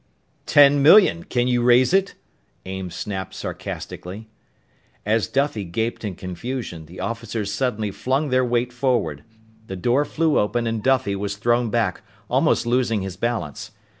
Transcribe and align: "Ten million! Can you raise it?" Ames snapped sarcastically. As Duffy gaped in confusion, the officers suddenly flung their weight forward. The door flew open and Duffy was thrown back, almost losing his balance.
"Ten 0.47 0.81
million! 0.81 1.25
Can 1.25 1.47
you 1.47 1.61
raise 1.61 1.93
it?" 1.93 2.15
Ames 2.65 2.95
snapped 2.95 3.35
sarcastically. 3.35 4.31
As 5.05 5.27
Duffy 5.27 5.63
gaped 5.63 6.03
in 6.03 6.15
confusion, 6.15 6.87
the 6.87 6.99
officers 6.99 7.53
suddenly 7.53 7.91
flung 7.91 8.29
their 8.29 8.43
weight 8.43 8.73
forward. 8.73 9.23
The 9.67 9.75
door 9.75 10.03
flew 10.03 10.39
open 10.39 10.65
and 10.65 10.81
Duffy 10.81 11.15
was 11.15 11.37
thrown 11.37 11.69
back, 11.69 12.01
almost 12.31 12.65
losing 12.65 13.03
his 13.03 13.15
balance. 13.15 13.73